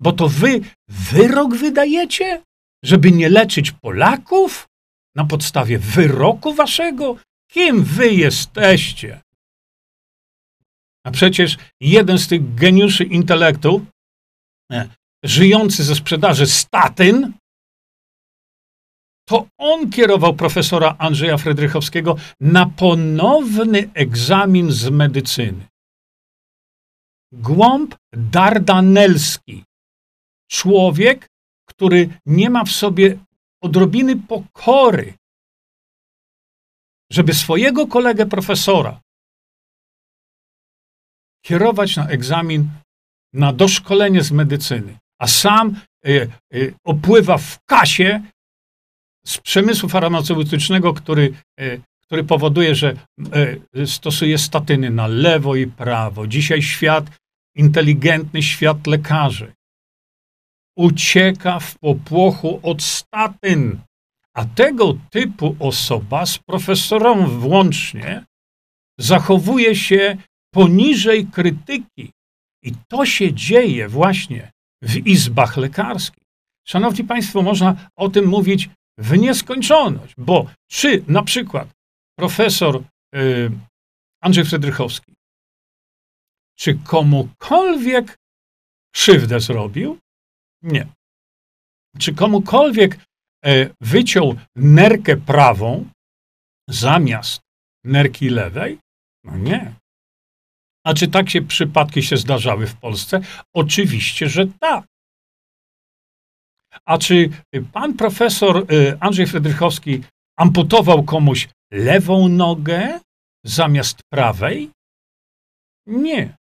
Bo 0.00 0.12
to 0.12 0.28
wy 0.28 0.60
wyrok 0.88 1.54
wydajecie, 1.54 2.42
żeby 2.84 3.12
nie 3.12 3.28
leczyć 3.28 3.72
Polaków 3.72 4.68
na 5.14 5.24
podstawie 5.24 5.78
wyroku 5.78 6.54
waszego? 6.54 7.16
Kim 7.50 7.84
wy 7.84 8.08
jesteście? 8.08 9.20
A 11.04 11.10
przecież 11.10 11.56
jeden 11.80 12.18
z 12.18 12.28
tych 12.28 12.54
geniuszy 12.54 13.04
intelektu, 13.04 13.86
nie, 14.70 14.88
żyjący 15.24 15.84
ze 15.84 15.94
sprzedaży 15.94 16.46
statyn, 16.46 17.32
to 19.28 19.46
on 19.58 19.90
kierował 19.90 20.34
profesora 20.34 20.96
Andrzeja 20.98 21.36
Fredrychowskiego 21.38 22.16
na 22.40 22.66
ponowny 22.66 23.90
egzamin 23.94 24.72
z 24.72 24.90
medycyny. 24.90 25.66
Głąb 27.32 27.94
Dardanelski, 28.12 29.64
człowiek, 30.50 31.26
który 31.68 32.08
nie 32.26 32.50
ma 32.50 32.64
w 32.64 32.70
sobie 32.70 33.18
odrobiny 33.62 34.16
pokory, 34.16 35.14
żeby 37.10 37.34
swojego 37.34 37.86
kolegę 37.86 38.26
profesora 38.26 39.00
kierować 41.44 41.96
na 41.96 42.08
egzamin 42.08 42.70
na 43.32 43.52
doszkolenie 43.52 44.22
z 44.22 44.30
medycyny, 44.32 44.98
a 45.18 45.26
sam 45.26 45.80
y, 46.06 46.28
y, 46.54 46.74
opływa 46.84 47.38
w 47.38 47.58
kasie 47.64 48.22
z 49.26 49.38
przemysłu 49.38 49.88
farmaceutycznego, 49.88 50.94
który, 50.94 51.32
y, 51.60 51.80
który 52.02 52.24
powoduje, 52.24 52.74
że 52.74 52.96
stosuje 53.86 54.38
statyny 54.38 54.90
na 54.90 55.06
lewo 55.06 55.56
i 55.56 55.66
prawo. 55.66 56.26
Dzisiaj 56.26 56.62
świat, 56.62 57.04
inteligentny 57.56 58.42
świat 58.42 58.86
lekarzy, 58.86 59.52
ucieka 60.76 61.60
w 61.60 61.78
popłochu 61.78 62.60
od 62.62 62.82
statyn. 62.82 63.80
A 64.34 64.44
tego 64.44 64.94
typu 65.10 65.56
osoba, 65.58 66.26
z 66.26 66.38
profesorem 66.38 67.26
włącznie, 67.26 68.24
zachowuje 68.98 69.76
się 69.76 70.16
poniżej 70.54 71.26
krytyki. 71.26 72.12
I 72.62 72.72
to 72.88 73.06
się 73.06 73.32
dzieje 73.32 73.88
właśnie 73.88 74.52
w 74.86 75.06
izbach 75.06 75.56
lekarskich. 75.56 76.24
Szanowni 76.66 77.04
Państwo, 77.04 77.42
można 77.42 77.90
o 77.96 78.08
tym 78.08 78.26
mówić 78.26 78.70
w 78.98 79.18
nieskończoność, 79.18 80.14
bo 80.18 80.50
czy 80.70 81.04
na 81.08 81.22
przykład 81.22 81.68
profesor 82.18 82.82
y, 83.14 83.50
Andrzej 84.22 84.44
Fredrychowski, 84.44 85.12
czy 86.58 86.78
komukolwiek 86.84 88.16
krzywdę 88.94 89.40
zrobił? 89.40 89.98
Nie. 90.62 90.86
Czy 91.98 92.14
komukolwiek 92.14 92.98
e, 93.44 93.70
wyciął 93.80 94.36
nerkę 94.56 95.16
prawą 95.16 95.88
zamiast 96.68 97.40
nerki 97.84 98.28
lewej? 98.28 98.78
No 99.24 99.36
nie. 99.36 99.74
A 100.86 100.94
czy 100.94 101.08
takie 101.08 101.42
przypadki 101.42 102.02
się 102.02 102.16
zdarzały 102.16 102.66
w 102.66 102.76
Polsce? 102.76 103.20
Oczywiście, 103.54 104.28
że 104.28 104.46
tak. 104.60 104.84
A 106.84 106.98
czy 106.98 107.30
pan 107.72 107.94
profesor 107.94 108.56
e, 108.56 108.96
Andrzej 109.00 109.26
Fredrychowski 109.26 110.02
amputował 110.38 111.04
komuś 111.04 111.48
lewą 111.72 112.28
nogę 112.28 113.00
zamiast 113.44 114.00
prawej? 114.12 114.70
Nie. 115.86 116.36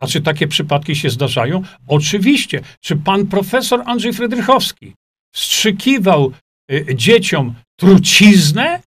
A 0.00 0.06
czy 0.06 0.20
takie 0.20 0.48
przypadki 0.48 0.96
się 0.96 1.10
zdarzają? 1.10 1.62
Oczywiście. 1.86 2.60
Czy 2.80 2.96
pan 2.96 3.26
profesor 3.26 3.82
Andrzej 3.86 4.12
Frydrychowski 4.12 4.94
wstrzykiwał 5.34 6.32
y, 6.72 6.86
dzieciom 6.94 7.54
truciznę 7.76 8.82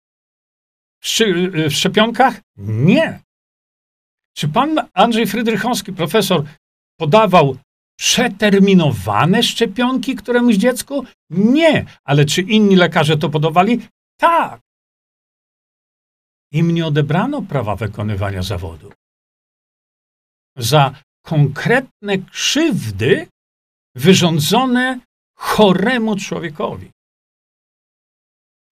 w 1.03 1.21
y, 1.21 1.71
szczepionkach? 1.71 2.41
Nie. 2.57 3.23
Czy 4.33 4.47
pan 4.47 4.89
Andrzej 4.93 5.27
Frydrychowski, 5.27 5.93
profesor, 5.93 6.43
podawał 6.99 7.57
przeterminowane 7.99 9.43
szczepionki 9.43 10.15
któremuś 10.15 10.55
dziecku? 10.55 11.05
Nie. 11.29 11.85
Ale 12.03 12.25
czy 12.25 12.41
inni 12.41 12.75
lekarze 12.75 13.17
to 13.17 13.29
podawali? 13.29 13.87
Tak. 14.17 14.61
Im 16.51 16.71
nie 16.71 16.85
odebrano 16.85 17.41
prawa 17.41 17.75
wykonywania 17.75 18.43
zawodu 18.43 18.91
za 20.57 20.95
konkretne 21.25 22.17
krzywdy 22.17 23.27
wyrządzone 23.95 24.99
choremu 25.37 26.15
człowiekowi. 26.15 26.91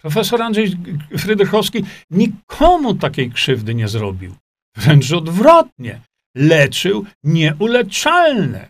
Profesor 0.02 0.42
Andrzej 0.42 0.78
Frydrychowski 1.18 1.84
nikomu 2.12 2.96
takiej 2.96 3.32
krzywdy 3.32 3.76
nie 3.76 3.88
zrobił. 3.88 4.36
Wręcz 4.76 5.12
odwrotnie. 5.12 6.02
Leczył 6.36 7.06
nieuleczalne. 7.24 8.70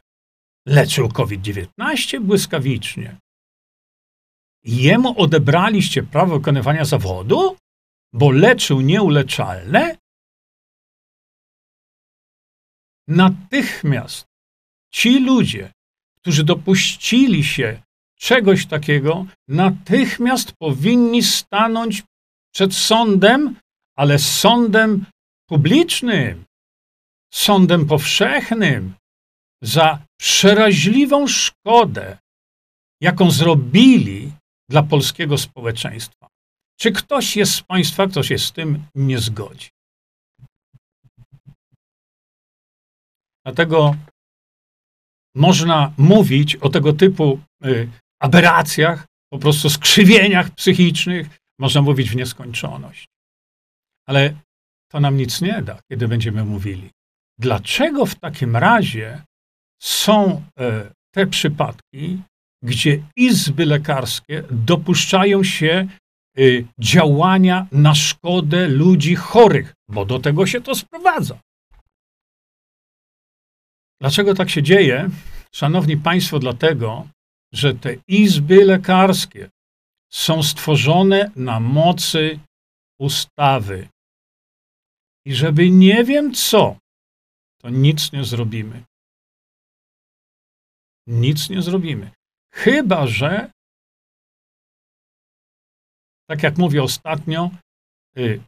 Leczył 0.67 1.09
COVID-19 1.09 2.19
błyskawicznie. 2.19 3.17
Jemu 4.63 5.21
odebraliście 5.21 6.03
prawo 6.03 6.37
wykonywania 6.37 6.85
zawodu, 6.85 7.57
bo 8.13 8.31
leczył 8.31 8.81
nieuleczalne? 8.81 9.97
natychmiast 13.11 14.25
ci 14.93 15.19
ludzie, 15.19 15.71
którzy 16.21 16.43
dopuścili 16.43 17.43
się 17.43 17.81
czegoś 18.19 18.65
takiego, 18.65 19.25
natychmiast 19.47 20.53
powinni 20.59 21.23
stanąć 21.23 22.03
przed 22.53 22.75
sądem, 22.75 23.55
ale 23.97 24.19
sądem 24.19 25.05
publicznym, 25.51 26.45
sądem 27.33 27.85
powszechnym, 27.85 28.93
za 29.63 30.05
przeraźliwą 30.19 31.27
szkodę, 31.27 32.17
jaką 33.01 33.31
zrobili 33.31 34.31
dla 34.69 34.83
polskiego 34.83 35.37
społeczeństwa. 35.37 36.27
Czy 36.79 36.91
ktoś 36.91 37.35
jest 37.35 37.53
z 37.55 37.61
Państwa, 37.61 38.07
kto 38.07 38.23
się 38.23 38.37
z 38.37 38.51
tym 38.51 38.85
nie 38.95 39.19
zgodzi? 39.19 39.69
Dlatego 43.45 43.95
można 45.35 45.93
mówić 45.97 46.55
o 46.55 46.69
tego 46.69 46.93
typu 46.93 47.39
y, 47.65 47.89
aberracjach, 48.21 49.07
po 49.33 49.39
prostu 49.39 49.69
skrzywieniach 49.69 50.49
psychicznych, 50.49 51.41
Można 51.59 51.81
mówić 51.81 52.09
w 52.09 52.15
nieskończoność. 52.15 53.07
Ale 54.07 54.35
to 54.91 54.99
nam 54.99 55.17
nic 55.17 55.41
nie 55.41 55.61
da, 55.61 55.79
kiedy 55.91 56.07
będziemy 56.07 56.45
mówili. 56.45 56.89
Dlaczego 57.39 58.05
w 58.05 58.15
takim 58.15 58.55
razie 58.55 59.21
są 59.81 60.43
e, 60.59 60.91
te 61.13 61.27
przypadki, 61.27 62.21
gdzie 62.63 63.03
izby 63.15 63.65
lekarskie 63.65 64.43
dopuszczają 64.51 65.43
się 65.43 65.87
y, 66.39 66.65
działania 66.79 67.67
na 67.71 67.95
szkodę 67.95 68.67
ludzi 68.67 69.15
chorych, 69.15 69.73
bo 69.89 70.05
do 70.05 70.19
tego 70.19 70.45
się 70.45 70.61
to 70.61 70.75
sprowadza. 70.75 71.39
Dlaczego 74.01 74.33
tak 74.33 74.49
się 74.49 74.63
dzieje? 74.63 75.09
Szanowni 75.51 75.97
Państwo, 75.97 76.39
dlatego, 76.39 77.07
że 77.53 77.75
te 77.75 77.95
izby 78.07 78.65
lekarskie 78.65 79.49
są 80.11 80.43
stworzone 80.43 81.31
na 81.35 81.59
mocy 81.59 82.39
ustawy. 82.99 83.87
I 85.25 85.35
żeby 85.35 85.71
nie 85.71 86.03
wiem 86.03 86.33
co, 86.33 86.77
to 87.61 87.69
nic 87.69 88.11
nie 88.11 88.23
zrobimy. 88.23 88.83
Nic 91.07 91.49
nie 91.49 91.61
zrobimy. 91.61 92.11
Chyba, 92.53 93.07
że, 93.07 93.51
tak 96.29 96.43
jak 96.43 96.57
mówię 96.57 96.83
ostatnio, 96.83 97.49
y, 98.17 98.41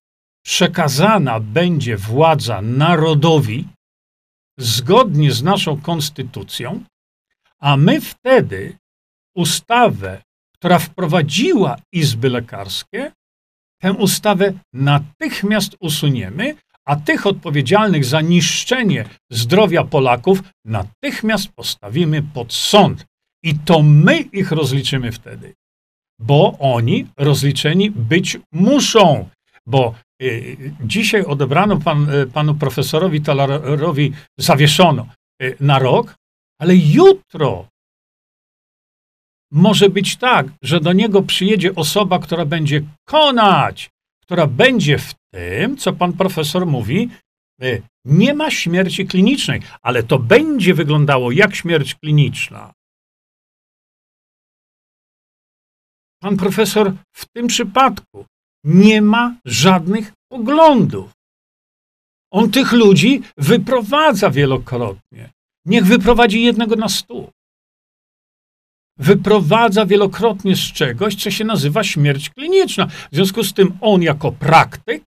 przekazana 0.46 1.40
będzie 1.40 1.98
władza 1.98 2.62
narodowi 2.62 3.68
zgodnie 4.58 5.32
z 5.32 5.44
naszą 5.44 5.82
konstytucją, 5.82 6.84
a 7.60 7.78
my 7.78 8.02
wtedy 8.02 8.78
ustawę, 9.36 10.22
która 10.54 10.80
wprowadziła 10.80 11.78
izby 11.92 12.30
lekarskie, 12.30 13.12
tę 13.82 13.94
ustawę 13.94 14.54
natychmiast 14.74 15.76
usuniemy, 15.80 16.56
a 16.86 16.96
tych 16.96 17.28
odpowiedzialnych 17.28 18.06
za 18.06 18.22
niszczenie 18.22 19.06
zdrowia 19.32 19.84
Polaków 19.84 20.44
natychmiast 20.66 21.48
postawimy 21.48 22.24
pod 22.24 22.54
sąd. 22.54 23.06
I 23.44 23.56
to 23.56 23.82
my 23.84 24.20
ich 24.20 24.52
rozliczymy 24.52 25.12
wtedy, 25.12 25.54
bo 26.20 26.58
oni 26.60 27.08
rozliczeni 27.18 27.92
być 27.92 28.38
muszą, 28.52 29.30
bo 29.66 29.96
y, 30.22 30.74
dzisiaj 30.82 31.26
odebrano 31.26 31.78
pan, 31.78 32.10
y, 32.10 32.28
panu 32.28 32.56
profesorowi 32.56 33.22
Talarowi, 33.22 34.14
zawieszono 34.38 35.08
y, 35.42 35.56
na 35.60 35.80
rok, 35.80 36.16
ale 36.60 36.76
jutro 36.76 37.68
może 39.52 39.90
być 39.90 40.16
tak, 40.16 40.48
że 40.62 40.80
do 40.80 40.94
niego 40.94 41.22
przyjedzie 41.22 41.76
osoba, 41.76 42.20
która 42.20 42.46
będzie 42.46 42.82
konać, 43.06 43.90
która 44.22 44.48
będzie 44.48 44.98
w 44.98 45.16
tym, 45.34 45.78
co 45.78 45.94
pan 45.94 46.14
profesor 46.14 46.66
mówi, 46.66 47.10
nie 48.06 48.34
ma 48.34 48.52
śmierci 48.52 49.08
klinicznej, 49.08 49.62
ale 49.82 50.04
to 50.04 50.20
będzie 50.20 50.74
wyglądało 50.74 51.32
jak 51.32 51.56
śmierć 51.56 51.96
kliniczna. 51.96 52.74
Pan 56.22 56.38
profesor 56.38 56.94
w 57.16 57.26
tym 57.26 57.48
przypadku 57.48 58.26
nie 58.64 59.02
ma 59.02 59.36
żadnych 59.46 60.14
poglądów. 60.32 61.12
On 62.32 62.52
tych 62.52 62.72
ludzi 62.72 63.22
wyprowadza 63.38 64.30
wielokrotnie. 64.30 65.32
Niech 65.66 65.86
wyprowadzi 65.86 66.44
jednego 66.44 66.76
na 66.76 66.90
stół. 66.90 67.32
Wyprowadza 68.98 69.86
wielokrotnie 69.86 70.56
z 70.56 70.60
czegoś, 70.60 71.16
co 71.16 71.32
się 71.32 71.46
nazywa 71.46 71.84
śmierć 71.84 72.30
kliniczna. 72.30 72.88
W 72.88 73.16
związku 73.16 73.44
z 73.44 73.54
tym 73.54 73.78
on 73.82 74.02
jako 74.02 74.32
praktyk 74.32 75.04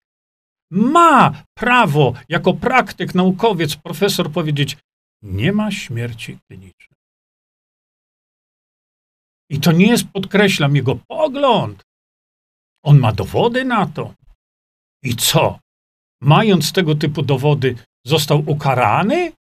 ma 0.70 1.42
prawo, 1.54 2.14
jako 2.28 2.54
praktyk, 2.54 3.14
naukowiec, 3.14 3.76
profesor 3.76 4.32
powiedzieć, 4.32 4.76
nie 5.22 5.52
ma 5.52 5.70
śmierci 5.70 6.38
klinicznej. 6.46 6.96
I 9.50 9.60
to 9.60 9.72
nie 9.72 9.86
jest, 9.86 10.04
podkreślam, 10.12 10.76
jego 10.76 10.96
pogląd. 11.08 11.82
On 12.84 12.98
ma 12.98 13.12
dowody 13.12 13.64
na 13.64 13.86
to. 13.86 14.14
I 15.02 15.16
co? 15.16 15.58
Mając 16.20 16.72
tego 16.72 16.94
typu 16.94 17.22
dowody, 17.22 17.76
został 18.06 18.42
ukarany 18.46 19.32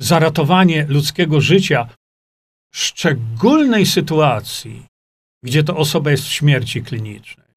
za 0.00 0.18
ratowanie 0.18 0.86
ludzkiego 0.88 1.40
życia 1.40 1.88
w 2.72 2.78
szczególnej 2.78 3.86
sytuacji, 3.86 4.86
gdzie 5.44 5.64
to 5.64 5.76
osoba 5.76 6.10
jest 6.10 6.24
w 6.24 6.32
śmierci 6.32 6.82
klinicznej. 6.82 7.49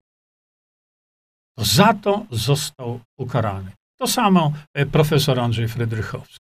To 1.57 1.63
za 1.65 1.93
to 1.93 2.25
został 2.31 2.99
ukarany. 3.17 3.71
To 3.99 4.07
samo 4.07 4.53
e, 4.73 4.85
profesor 4.85 5.39
Andrzej 5.39 5.67
Frydrychowski. 5.67 6.37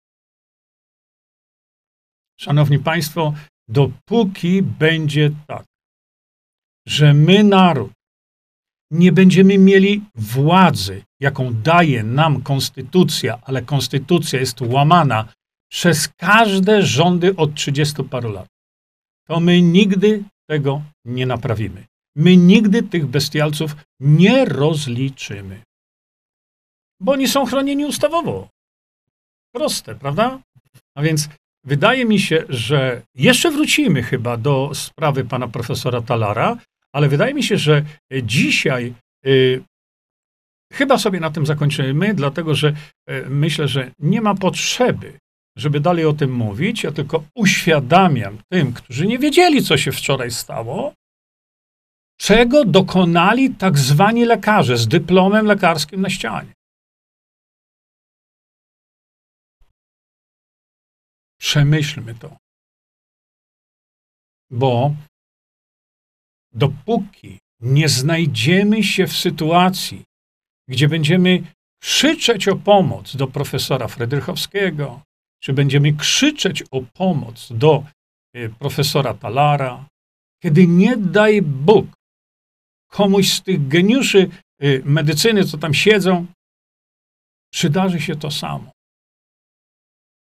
Szanowni 2.40 2.78
Państwo, 2.78 3.34
dopóki 3.68 4.62
będzie 4.62 5.30
tak, 5.46 5.64
że 6.88 7.14
my, 7.14 7.44
naród, 7.44 7.92
nie 8.90 9.12
będziemy 9.12 9.58
mieli 9.58 10.04
władzy, 10.14 11.04
jaką 11.20 11.54
daje 11.54 12.02
nam 12.02 12.42
konstytucja, 12.42 13.38
ale 13.42 13.62
konstytucja 13.62 14.40
jest 14.40 14.60
łamana 14.60 15.32
przez 15.70 16.08
każde 16.08 16.82
rządy 16.82 17.36
od 17.36 17.54
30 17.54 18.04
paru 18.04 18.32
lat, 18.32 18.46
to 19.26 19.40
my 19.40 19.62
nigdy 19.62 20.24
tego 20.48 20.82
nie 21.04 21.26
naprawimy. 21.26 21.89
My 22.16 22.36
nigdy 22.36 22.82
tych 22.82 23.06
bestialców 23.06 23.76
nie 24.00 24.44
rozliczymy. 24.44 25.62
Bo 27.00 27.12
oni 27.12 27.28
są 27.28 27.46
chronieni 27.46 27.86
ustawowo. 27.86 28.48
Proste, 29.54 29.94
prawda? 29.94 30.40
A 30.94 31.02
więc 31.02 31.28
Wydaje 31.64 32.04
mi 32.04 32.18
się, 32.18 32.44
że 32.48 33.02
jeszcze 33.14 33.50
wrócimy 33.50 34.02
chyba 34.02 34.36
do 34.36 34.70
sprawy 34.74 35.24
pana 35.24 35.48
profesora 35.48 36.02
Talara, 36.02 36.56
ale 36.92 37.08
wydaje 37.08 37.34
mi 37.34 37.42
się, 37.42 37.58
że 37.58 37.84
dzisiaj 38.22 38.94
y, 39.26 39.62
chyba 40.72 40.98
sobie 40.98 41.20
na 41.20 41.30
tym 41.30 41.46
zakończymy, 41.46 42.14
dlatego 42.14 42.54
że 42.54 42.68
y, 42.68 43.24
myślę, 43.28 43.68
że 43.68 43.90
nie 43.98 44.20
ma 44.20 44.34
potrzeby, 44.34 45.18
żeby 45.56 45.80
dalej 45.80 46.04
o 46.04 46.12
tym 46.12 46.32
mówić. 46.32 46.84
Ja 46.84 46.92
tylko 46.92 47.24
uświadamiam 47.34 48.38
tym, 48.52 48.72
którzy 48.72 49.06
nie 49.06 49.18
wiedzieli, 49.18 49.62
co 49.62 49.76
się 49.76 49.92
wczoraj 49.92 50.30
stało, 50.30 50.92
czego 52.20 52.64
dokonali 52.64 53.54
tak 53.54 53.78
zwani 53.78 54.24
lekarze 54.24 54.76
z 54.76 54.88
dyplomem 54.88 55.46
lekarskim 55.46 56.00
na 56.00 56.10
ścianie. 56.10 56.52
Przemyślmy 61.40 62.14
to. 62.14 62.36
Bo 64.50 64.94
dopóki 66.52 67.38
nie 67.60 67.88
znajdziemy 67.88 68.84
się 68.84 69.06
w 69.06 69.16
sytuacji, 69.16 70.04
gdzie 70.68 70.88
będziemy 70.88 71.42
krzyczeć 71.82 72.48
o 72.48 72.56
pomoc 72.56 73.16
do 73.16 73.26
profesora 73.26 73.88
Fredrychowskiego, 73.88 75.02
czy 75.42 75.52
będziemy 75.52 75.92
krzyczeć 75.92 76.62
o 76.70 76.82
pomoc 76.94 77.48
do 77.52 77.84
e, 78.34 78.48
profesora 78.48 79.14
Talara, 79.14 79.88
kiedy 80.42 80.66
nie 80.66 80.96
daj 80.96 81.42
Bóg 81.42 81.99
komuś 82.90 83.32
z 83.32 83.42
tych 83.42 83.68
geniuszy 83.68 84.30
e, 84.58 84.78
medycyny, 84.84 85.44
co 85.44 85.58
tam 85.58 85.74
siedzą, 85.74 86.26
przydarzy 87.52 88.00
się 88.00 88.16
to 88.16 88.30
samo. 88.30 88.70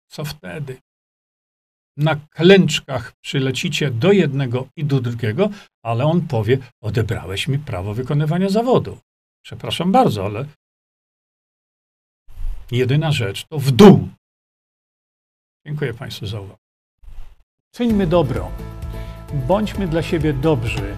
Co 0.09 0.25
wtedy? 0.25 0.77
na 1.97 2.15
klęczkach 2.15 3.13
przylecicie 3.21 3.91
do 3.91 4.11
jednego 4.11 4.67
i 4.75 4.85
do 4.85 5.01
drugiego, 5.01 5.49
ale 5.83 6.05
on 6.05 6.27
powie: 6.27 6.57
Odebrałeś 6.81 7.47
mi 7.47 7.59
prawo 7.59 7.93
wykonywania 7.93 8.49
zawodu. 8.49 8.97
Przepraszam 9.45 9.91
bardzo, 9.91 10.25
ale 10.25 10.45
jedyna 12.71 13.11
rzecz 13.11 13.45
to 13.45 13.59
w 13.59 13.71
dół. 13.71 14.09
Dziękuję 15.65 15.93
Państwu 15.93 16.27
za 16.27 16.39
uwagę. 16.39 16.59
Czyńmy 17.71 18.07
dobro. 18.07 18.51
Bądźmy 19.47 19.87
dla 19.87 20.03
siebie 20.03 20.33
dobrzy, 20.33 20.97